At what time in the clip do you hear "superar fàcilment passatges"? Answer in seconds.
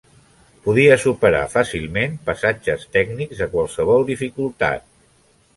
1.03-2.89